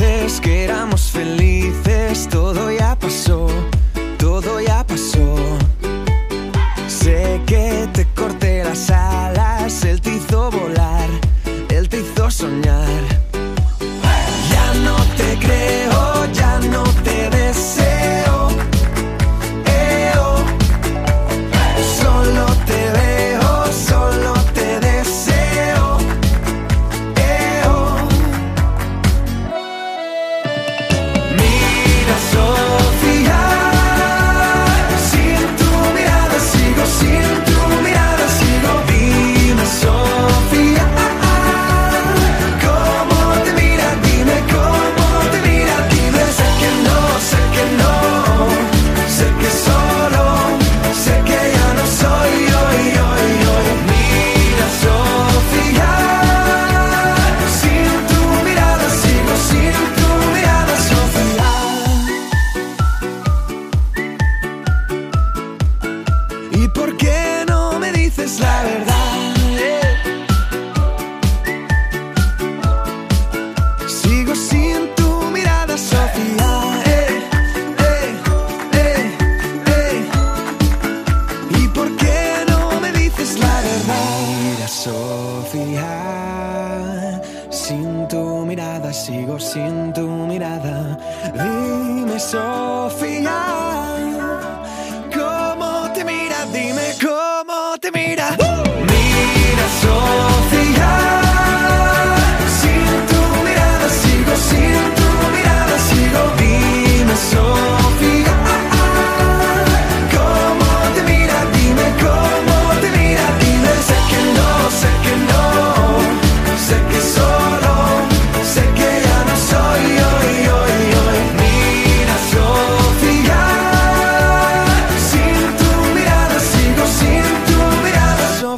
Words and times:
veces 0.00 0.40
que 0.40 0.64
éramos 0.64 1.10
felices 1.10 2.26
todos 2.28 2.49
sin 87.50 88.06
tu 88.08 88.44
mirada, 88.46 88.92
sigo 88.92 89.38
sin 89.38 89.92
tu 89.92 90.06
mirada. 90.26 90.96
Dime, 91.34 92.18
Sofía. 92.18 93.49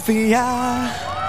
Philadelphia. 0.02 1.22